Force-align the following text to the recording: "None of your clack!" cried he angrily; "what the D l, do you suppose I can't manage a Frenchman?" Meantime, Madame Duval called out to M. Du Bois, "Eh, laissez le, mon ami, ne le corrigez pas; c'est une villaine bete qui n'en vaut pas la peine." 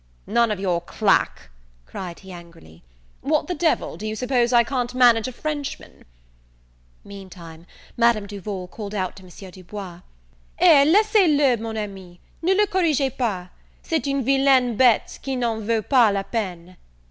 "None 0.25 0.49
of 0.49 0.59
your 0.59 0.81
clack!" 0.81 1.51
cried 1.85 2.21
he 2.21 2.31
angrily; 2.31 2.81
"what 3.21 3.45
the 3.47 3.53
D 3.53 3.67
l, 3.67 3.97
do 3.97 4.07
you 4.07 4.15
suppose 4.15 4.51
I 4.51 4.63
can't 4.63 4.95
manage 4.95 5.27
a 5.27 5.31
Frenchman?" 5.31 6.05
Meantime, 7.03 7.67
Madame 7.97 8.25
Duval 8.25 8.67
called 8.67 8.95
out 8.95 9.15
to 9.17 9.23
M. 9.23 9.51
Du 9.51 9.63
Bois, 9.63 9.99
"Eh, 10.57 10.85
laissez 10.85 11.27
le, 11.27 11.55
mon 11.57 11.77
ami, 11.77 12.19
ne 12.41 12.55
le 12.55 12.65
corrigez 12.65 13.15
pas; 13.15 13.49
c'est 13.83 14.07
une 14.07 14.23
villaine 14.23 14.75
bete 14.75 15.19
qui 15.21 15.35
n'en 15.35 15.61
vaut 15.61 15.83
pas 15.87 16.11
la 16.11 16.23
peine." 16.23 16.77